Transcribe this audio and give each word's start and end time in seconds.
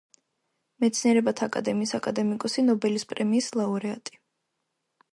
მეცნიერებათა 0.83 1.49
აკადემიის 1.51 1.95
აკადემიკოსი, 1.99 2.67
ნობელის 2.73 3.09
პრემიის 3.13 3.55
ლაურეატი. 3.63 4.21